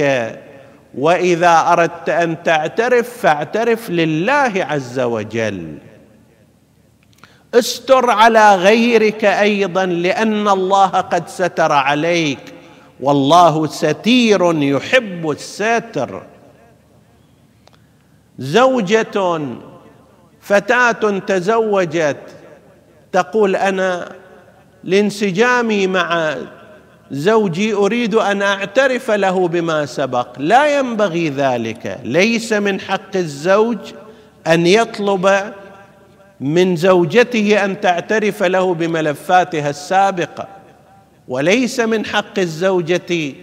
وإذا 0.98 1.66
أردت 1.68 2.10
أن 2.10 2.44
تعترف 2.44 3.18
فاعترف 3.18 3.90
لله 3.90 4.52
عز 4.56 5.00
وجل. 5.00 5.78
استر 7.54 8.10
على 8.10 8.56
غيرك 8.56 9.26
أيضا 9.26 9.86
لأن 9.86 10.48
الله 10.48 10.88
قد 10.88 11.28
ستر 11.28 11.72
عليك. 11.72 12.54
والله 13.00 13.68
ستير 13.68 14.64
يحب 14.64 15.30
الستر. 15.30 16.24
زوجة 18.40 19.40
فتاة 20.42 21.20
تزوجت 21.20 22.18
تقول 23.12 23.56
أنا 23.56 24.16
لانسجامي 24.84 25.88
مع 25.88 26.36
زوجي 27.12 27.74
أريد 27.74 28.16
أن 28.16 28.42
أعترف 28.42 29.12
له 29.12 29.48
بما 29.48 29.86
سبق. 29.86 30.28
لا 30.38 30.80
ينبغي 30.80 31.30
ذلك. 31.30 32.00
ليس 32.04 32.54
من 32.54 32.80
حق 32.80 33.16
الزوج 33.16 33.78
أن 34.48 34.68
يطلب 34.68 35.54
من 36.40 36.76
زوجته 36.76 37.66
أن 37.66 37.82
تعترف 37.82 38.44
له 38.44 38.74
بملفاتها 38.74 39.70
السابقة. 39.70 40.48
وليس 41.28 41.80
من 41.80 42.06
حق 42.06 42.40
الزوجة 42.40 43.34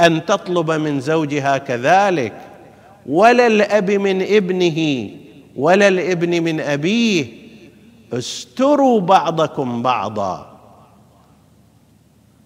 أن 0.00 0.26
تطلب 0.26 0.70
من 0.70 1.00
زوجها 1.00 1.58
كذلك. 1.58 2.32
ولا 3.06 3.46
الأب 3.46 3.90
من 3.90 4.22
ابنه 4.22 5.10
ولا 5.56 5.88
الابن 5.88 6.42
من 6.42 6.60
أبيه. 6.60 7.26
استروا 8.12 9.00
بعضكم 9.00 9.82
بعضا. 9.82 10.49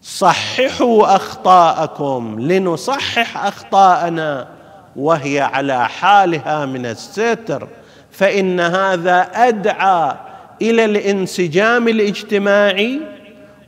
صححوا 0.05 1.17
أخطاءكم 1.17 2.37
لنصحح 2.41 3.47
أخطاءنا 3.47 4.49
وهي 4.97 5.41
على 5.41 5.89
حالها 5.89 6.67
من 6.67 6.87
الستر 6.87 7.69
فإن 8.11 8.61
هذا 8.61 9.31
أدعى 9.35 10.17
إلى 10.63 10.85
الانسجام 10.85 11.89
الاجتماعي 11.89 13.01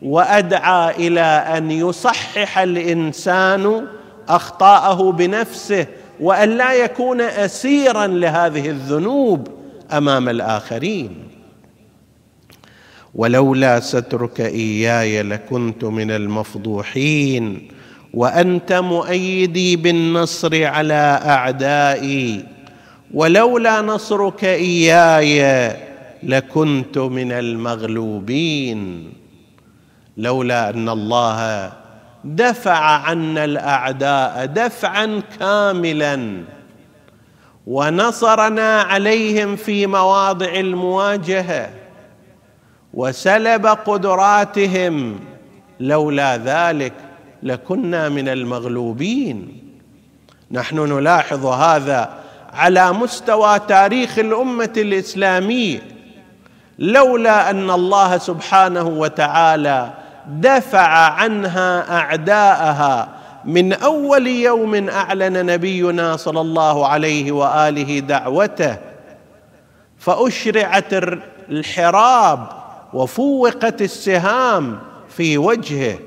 وأدعى 0.02 1.08
إلى 1.08 1.20
أن 1.56 1.70
يصحح 1.70 2.58
الإنسان 2.58 3.86
أخطاءه 4.28 5.12
بنفسه 5.12 5.86
وأن 6.20 6.48
لا 6.48 6.72
يكون 6.72 7.20
اسيرا 7.20 8.06
لهذه 8.06 8.68
الذنوب 8.70 9.48
أمام 9.92 10.28
الآخرين. 10.28 11.35
ولولا 13.16 13.80
سترك 13.80 14.40
إياي 14.40 15.22
لكنت 15.22 15.84
من 15.84 16.10
المفضوحين 16.10 17.68
وأنت 18.14 18.72
مؤيدي 18.72 19.76
بالنصر 19.76 20.64
على 20.64 21.20
أعدائي. 21.24 22.44
ولولا 23.14 23.80
نصرك 23.80 24.44
إياي 24.44 25.76
لكنت 26.22 26.98
من 26.98 27.32
المغلوبين. 27.32 29.12
لولا 30.16 30.70
أن 30.70 30.88
الله 30.88 31.72
دفع 32.24 32.78
عنا 32.78 33.44
الأعداء 33.44 34.46
دفعا 34.46 35.22
كاملا. 35.40 36.42
ونصرنا 37.66 38.80
عليهم 38.80 39.56
في 39.56 39.86
مواضع 39.86 40.54
المواجهة. 40.54 41.85
وسلب 42.96 43.66
قدراتهم 43.66 45.20
لولا 45.80 46.36
ذلك 46.36 46.92
لكنا 47.42 48.08
من 48.08 48.28
المغلوبين. 48.28 49.62
نحن 50.50 50.78
نلاحظ 50.78 51.46
هذا 51.46 52.10
على 52.52 52.92
مستوى 52.92 53.58
تاريخ 53.58 54.18
الأمة 54.18 54.72
الإسلامية. 54.76 55.80
لولا 56.78 57.50
أن 57.50 57.70
الله 57.70 58.18
سبحانه 58.18 58.82
وتعالى 58.82 59.90
دفع 60.26 60.88
عنها 60.88 61.98
أعداءها 61.98 63.08
من 63.44 63.72
أول 63.72 64.26
يوم 64.26 64.88
أعلن 64.88 65.46
نبينا 65.46 66.16
صلى 66.16 66.40
الله 66.40 66.86
عليه 66.86 67.32
وآله 67.32 67.98
دعوته 67.98 68.76
فأشرعت 69.98 70.92
الحراب 71.50 72.65
وفوقت 72.96 73.82
السهام 73.82 74.78
في 75.08 75.38
وجهه. 75.38 75.98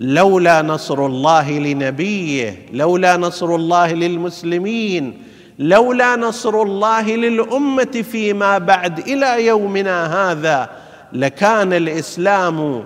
لولا 0.00 0.62
نصر 0.62 1.06
الله 1.06 1.50
لنبيه 1.50 2.66
لولا 2.72 3.16
نصر 3.16 3.54
الله 3.54 3.92
للمسلمين 3.92 5.22
لولا 5.58 6.16
نصر 6.16 6.62
الله 6.62 7.10
للأمة 7.10 8.04
فيما 8.12 8.58
بعد 8.58 8.98
إلى 8.98 9.46
يومنا 9.46 10.30
هذا 10.30 10.70
لكان 11.12 11.72
الإسلام 11.72 12.84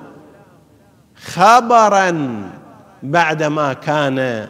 خبرا 1.16 2.42
بعدما 3.02 3.72
كان 3.72 4.48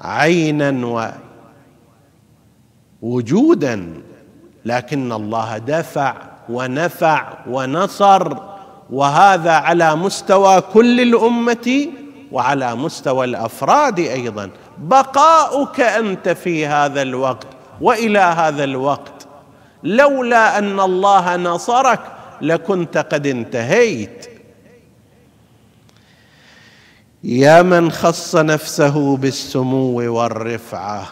عينا 0.00 1.06
ووجودا. 3.02 4.02
لكن 4.64 5.12
الله 5.12 5.58
دفع 5.58 6.27
ونفع 6.48 7.32
ونصر 7.50 8.36
وهذا 8.90 9.52
على 9.52 9.96
مستوى 9.96 10.60
كل 10.60 11.00
الأمة 11.00 11.86
وعلى 12.32 12.74
مستوى 12.74 13.24
الأفراد 13.24 13.98
أيضا. 13.98 14.50
بقاؤك 14.78 15.80
أنت 15.80 16.28
في 16.28 16.66
هذا 16.66 17.02
الوقت 17.02 17.46
وإلى 17.80 18.18
هذا 18.18 18.64
الوقت. 18.64 19.26
لولا 19.82 20.58
أن 20.58 20.80
الله 20.80 21.36
نصرك 21.36 22.00
لكنت 22.42 22.98
قد 22.98 23.26
انتهيت. 23.26 24.26
يا 27.24 27.62
من 27.62 27.92
خص 27.92 28.36
نفسه 28.36 29.16
بالسمو 29.16 30.18
والرفعة 30.18 31.06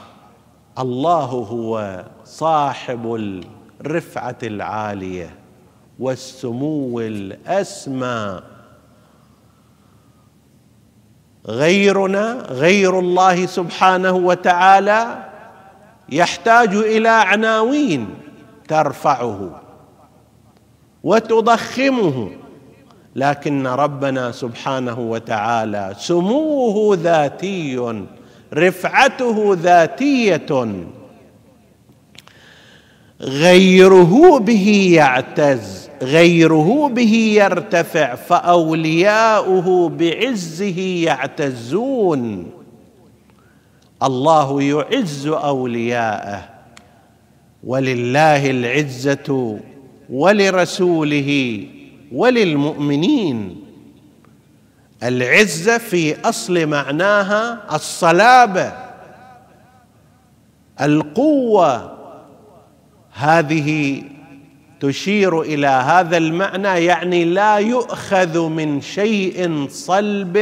الله 0.78 1.24
هو 1.24 2.04
صاحب 2.24 3.14
الرفعه 3.80 4.38
العالية 4.42 5.34
والسمو 5.98 7.00
الأسمى. 7.00 8.40
غيرنا 11.46 12.32
غير 12.48 12.98
الله 12.98 13.46
سبحانه 13.46 14.12
وتعالى 14.12 15.24
يحتاج 16.08 16.74
إلى 16.74 17.08
عناوين 17.08 18.14
ترفعه 18.68 19.62
وتضخمه 21.04 22.30
لكن 23.16 23.66
ربنا 23.66 24.32
سبحانه 24.32 24.98
وتعالى 25.00 25.94
سموه 25.98 26.96
ذاتي 26.96 28.04
رفعته 28.54 29.56
ذاتية. 29.60 30.86
غيره 33.20 34.38
به 34.38 34.90
يعتز 34.94 35.88
غيره 36.02 36.88
به 36.88 37.14
يرتفع 37.14 38.14
فأولياؤه 38.14 39.88
بعزه 39.88 40.80
يعتزون. 40.80 42.50
الله 44.02 44.62
يعز 44.62 45.26
أولياءه 45.26 46.48
ولله 47.64 48.50
العزة 48.50 49.58
ولرسوله 50.10 51.64
وللمؤمنين. 52.12 53.56
العزة 55.02 55.78
في 55.78 56.28
أصل 56.28 56.66
معناها 56.66 57.74
الصلابة 57.74 58.72
القوة 60.80 61.95
هذه 63.16 64.02
تشير 64.80 65.40
إلى 65.40 65.66
هذا 65.66 66.16
المعنى 66.16 66.84
يعني 66.84 67.24
لا 67.24 67.56
يؤخذ 67.56 68.48
من 68.48 68.80
شيء 68.80 69.66
صلب 69.68 70.38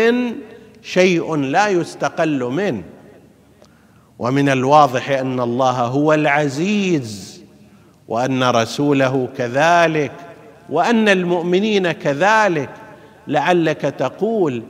شيء 0.82 1.36
لا 1.36 1.68
يستقل 1.68 2.44
منه. 2.44 2.82
ومن 4.18 4.48
الواضح 4.48 5.10
أن 5.10 5.40
الله 5.40 5.80
هو 5.80 6.12
العزيز 6.12 7.42
وأن 8.08 8.42
رسوله 8.44 9.28
كذلك 9.38 10.12
وأن 10.70 11.08
المؤمنين 11.08 11.92
كذلك. 11.92 12.70
لعلك 13.28 13.80
تقول 13.80 14.62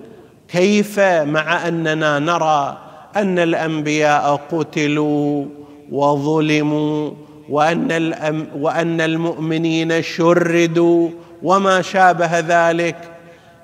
كيف 0.48 1.00
مع 1.00 1.68
أننا 1.68 2.18
نرى 2.18 2.78
أن 3.16 3.38
الأنبياء 3.38 4.40
قتلوا 4.52 5.46
وظلموا 5.90 7.10
وأن 7.48 7.92
الأم 7.92 8.46
وأن 8.56 9.00
المؤمنين 9.00 10.02
شردوا 10.02 11.10
وما 11.42 11.82
شابه 11.82 12.38
ذلك. 12.38 12.96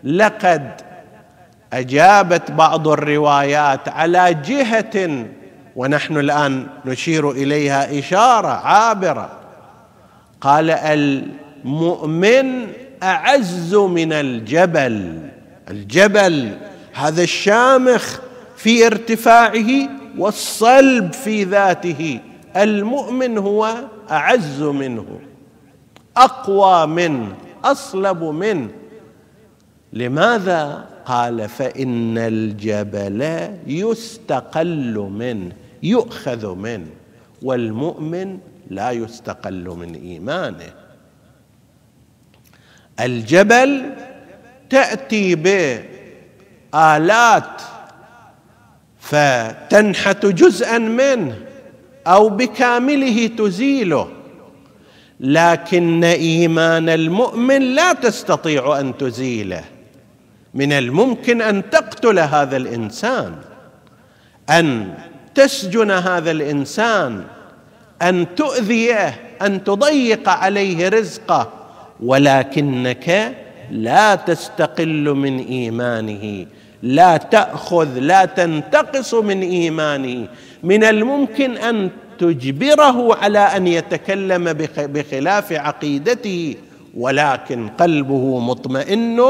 لقد 0.04 0.70
أجابت 1.72 2.50
بعض 2.50 2.88
الروايات 2.88 3.88
على 3.88 4.34
جهة 4.34 5.26
ونحن 5.76 6.16
الآن 6.16 6.66
نشير 6.84 7.30
إليها 7.30 7.98
إشارة 7.98 8.48
عابرة. 8.48 9.30
قال 10.40 10.70
المؤمن 10.70 12.66
أعز 13.02 13.74
من 13.74 14.12
الجبل. 14.12 15.18
الجبل 15.70 16.56
هذا 16.92 17.22
الشامخ 17.22 18.18
في 18.56 18.86
ارتفاعه 18.86 19.88
والصلب 20.18 21.12
في 21.12 21.44
ذاته. 21.44 22.20
المؤمن 22.56 23.38
هو 23.38 23.74
أعز 24.10 24.62
منه 24.62 25.20
أقوى 26.16 26.86
منه 26.86 27.36
أصلب 27.64 28.24
منه 28.24 28.70
لماذا؟ 29.92 30.90
قال 31.04 31.48
فإن 31.48 32.18
الجبل 32.18 33.48
يستقل 33.66 34.98
منه 34.98 35.52
يؤخذ 35.82 36.54
منه 36.54 36.90
والمؤمن 37.42 38.38
لا 38.70 38.90
يستقل 38.90 39.64
من 39.64 39.94
إيمانه. 39.94 40.72
الجبل 43.00 43.94
تأتي 44.70 45.34
بآلات 46.74 47.62
فتنحت 48.98 50.26
جزءا 50.26 50.78
منه. 50.78 51.49
أو 52.06 52.28
بكامله 52.28 53.26
تزيله. 53.26 54.08
لكن 55.20 56.04
إيمان 56.04 56.88
المؤمن 56.88 57.62
لا 57.62 57.92
تستطيع 57.92 58.80
أن 58.80 58.96
تزيله. 58.96 59.64
من 60.54 60.72
الممكن 60.72 61.42
أن 61.42 61.70
تقتل 61.70 62.18
هذا 62.18 62.56
الإنسان 62.56 63.34
أن 64.50 64.94
تسجن 65.34 65.90
هذا 65.90 66.30
الإنسان 66.30 67.24
أن 68.02 68.34
تؤذيه 68.34 69.20
أن 69.42 69.64
تضيق 69.64 70.28
عليه 70.28 70.88
رزقه. 70.88 71.52
ولكنك 72.02 73.36
لا 73.70 74.14
تستقل 74.14 75.14
من 75.14 75.38
إيمانه. 75.38 76.46
لا 76.82 77.16
تأخذ 77.16 77.98
لا 77.98 78.24
تنتقص 78.24 79.14
من 79.14 79.42
ايمانه 79.42 80.28
من 80.62 80.84
الممكن 80.84 81.56
أن 81.56 81.90
تجبره 82.18 83.14
على 83.14 83.38
أن 83.38 83.66
يتكلم 83.66 84.52
بخلاف 84.78 85.52
عقيدته 85.52 86.54
ولكن 86.96 87.68
قلبه 87.68 88.38
مطمئن 88.38 89.20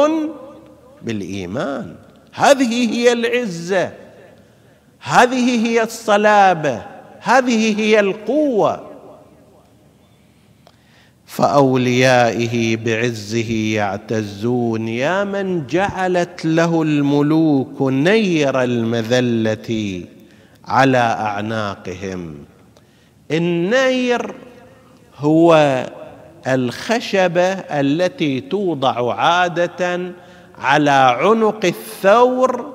بالإيمان. 1.03 1.95
هذه 2.33 2.95
هي 2.95 3.13
العزة. 3.13 3.91
هذه 5.01 5.67
هي 5.67 5.83
الصلابة. 5.83 6.83
هذه 7.21 7.81
هي 7.81 8.01
القوة. 8.01 8.90
فأوليائه 11.31 12.77
بعزه 12.77 13.53
يعتزون 13.53 14.89
يا 14.89 15.25
من 15.25 15.67
جعلت 15.67 16.45
له 16.45 16.83
الملوك 16.83 17.83
نير 17.83 18.63
المذلة 18.63 20.05
على 20.65 20.99
أعناقهم. 20.99 22.35
النير 23.31 24.35
هو 25.17 25.87
الخشبة 26.47 27.53
التي 27.53 28.41
توضع 28.41 29.15
عادة 29.15 30.13
على 30.59 30.91
عنق 31.21 31.65
الثور 31.65 32.75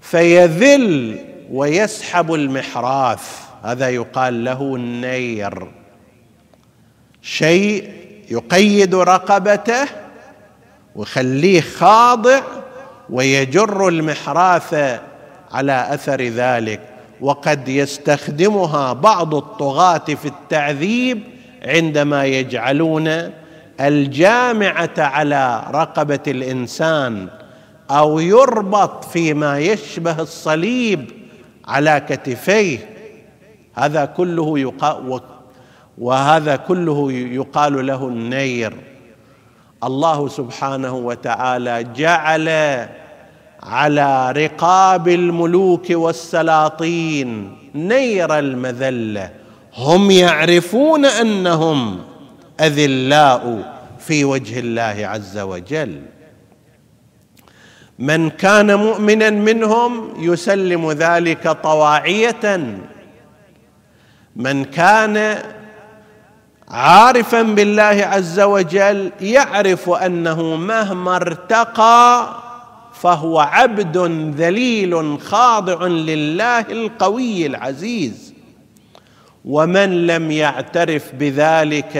فيذل 0.00 1.18
ويسحب 1.50 2.34
المحراث. 2.34 3.40
هذا 3.62 3.88
يقال 3.88 4.44
له 4.44 4.74
النير. 4.76 5.83
شيء 7.24 7.90
يقيد 8.30 8.94
رقبته 8.94 9.84
ويخليه 10.96 11.60
خاضع 11.60 12.40
ويجر 13.10 13.88
المحراث 13.88 15.00
على 15.52 15.94
أثر 15.94 16.22
ذلك. 16.22 16.80
وقد 17.20 17.68
يستخدمها 17.68 18.92
بعض 18.92 19.34
الطغاة 19.34 19.98
في 19.98 20.26
التعذيب 20.28 21.22
عندما 21.62 22.24
يجعلون 22.24 23.30
الجامعة 23.80 24.90
على 24.98 25.64
رقبة 25.70 26.20
الإنسان 26.26 27.28
أو 27.90 28.18
يربط 28.20 29.04
فيما 29.04 29.58
يشبه 29.58 30.20
الصليب 30.20 31.10
على 31.68 32.02
كتفيه. 32.08 32.78
هذا 33.74 34.04
كله 34.04 34.58
وهذا 35.98 36.56
كله 36.56 37.12
يقال 37.12 37.86
له 37.86 38.08
النير. 38.08 38.74
الله 39.84 40.28
سبحانه 40.28 40.94
وتعالى 40.94 41.84
جعل 41.96 42.48
على 43.62 44.32
رقاب 44.32 45.08
الملوك 45.08 45.86
والسلاطين 45.90 47.56
نير 47.74 48.38
المذلة. 48.38 49.30
هم 49.76 50.10
يعرفون 50.10 51.04
أنهم 51.04 52.00
أذلاء 52.60 53.74
في 53.98 54.24
وجه 54.24 54.58
الله 54.60 54.96
عز 55.06 55.38
وجل. 55.38 56.02
من 57.98 58.30
كان 58.30 58.74
مؤمنا 58.74 59.30
منهم 59.30 60.12
يسلم 60.18 60.92
ذلك 60.92 61.48
طواعية. 61.48 62.78
من 64.36 64.64
كان 64.64 65.38
عارفا 66.68 67.42
بالله 67.42 67.82
عز 67.82 68.40
وجل 68.40 69.12
يعرف 69.20 69.90
أنه 69.90 70.42
مهما 70.56 71.16
ارتقى 71.16 72.28
فهو 72.94 73.40
عبد 73.40 73.96
ذليل 74.36 75.20
خاضع 75.20 75.86
لله 75.86 76.60
القوي 76.60 77.46
العزيز. 77.46 78.34
ومن 79.44 80.06
لم 80.06 80.30
يعترف 80.30 81.12
بذلك 81.14 81.96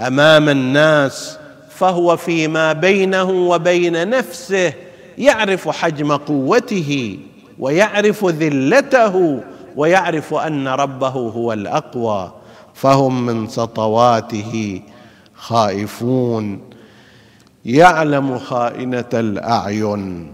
أمام 0.00 0.48
الناس 0.48 1.38
فهو 1.70 2.16
فيما 2.16 2.72
بينه 2.72 3.30
وبين 3.30 4.10
نفسه 4.10 4.72
يعرف 5.18 5.68
حجم 5.68 6.16
قوته 6.16 7.18
ويعرف 7.58 8.24
ذلته 8.24 9.40
ويعرف 9.76 10.34
أن 10.34 10.68
ربه 10.68 11.08
هو 11.08 11.52
الأقوى. 11.52 12.32
فهم 12.80 13.26
من 13.26 13.46
سطواته 13.46 14.82
خائفون 15.34 16.60
يعلم 17.64 18.38
خائنة 18.38 19.08
الأعين. 19.14 20.32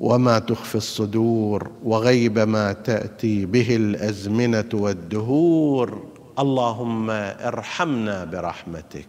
وما 0.00 0.38
تخفي 0.38 0.74
الصدور 0.74 1.70
وغيب 1.84 2.38
ما 2.38 2.72
تأتي 2.72 3.46
به 3.46 3.76
الأزمنة 3.76 4.68
والدهور. 4.72 6.02
اللهم 6.38 7.10
ارحمنا 7.10 8.24
برحمتك. 8.24 9.08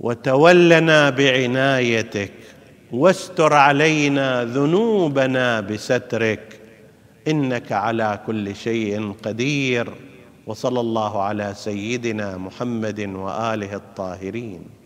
وتولنا 0.00 1.10
بعنايتك. 1.10 2.32
واستر 2.92 3.52
علينا 3.52 4.44
ذنوبنا 4.44 5.60
بسترك. 5.60 6.55
إنك 7.28 7.72
على 7.72 8.20
كل 8.26 8.56
شيء 8.56 9.12
قدير 9.22 9.94
وصلى 10.46 10.80
الله 10.80 11.22
على 11.22 11.54
سيدنا 11.54 12.36
محمد 12.36 13.00
وآله 13.00 13.74
الطاهرين. 13.74 14.76